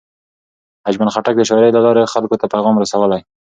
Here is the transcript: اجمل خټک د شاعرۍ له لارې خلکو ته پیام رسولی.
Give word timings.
اجمل 0.89 1.09
خټک 1.13 1.35
د 1.37 1.41
شاعرۍ 1.49 1.71
له 1.73 1.81
لارې 1.85 2.11
خلکو 2.13 2.39
ته 2.41 2.45
پیام 2.53 2.75
رسولی. 2.83 3.21